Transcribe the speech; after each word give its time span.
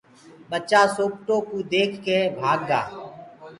ڀچآ 0.49 0.81
سوپٽوُ 0.95 1.37
ديک 1.71 1.91
ڪي 2.05 2.17
ڀآگ 2.39 2.59
گآ۔ 2.69 2.81